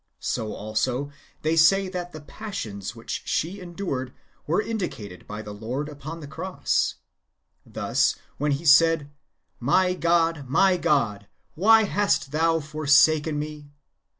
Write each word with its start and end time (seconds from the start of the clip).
Then, 0.35 0.47
also, 0.47 1.11
they 1.43 1.55
say 1.55 1.87
that 1.87 2.11
the 2.11 2.21
passions 2.21 2.95
which 2.95 3.21
she 3.23 3.59
endured 3.59 4.15
were 4.47 4.59
indicated 4.59 5.27
by 5.27 5.43
the 5.43 5.53
Lord 5.53 5.87
upon 5.87 6.21
the 6.21 6.27
cross. 6.27 6.95
Thus, 7.67 8.15
when 8.39 8.53
He 8.53 8.65
said, 8.65 9.01
^' 9.03 9.09
My 9.59 9.93
God, 9.93 10.49
my 10.49 10.75
God, 10.75 11.27
why 11.53 11.83
hast 11.83 12.31
Thou 12.31 12.59
forsaken 12.59 13.37
me?" 13.37 13.69